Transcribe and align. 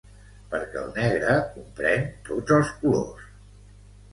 Perquè 0.53 0.79
el 0.83 0.87
negre 0.95 1.35
comprèn 1.57 2.07
tots 2.31 2.57
els 2.59 2.73
colors. 2.81 3.29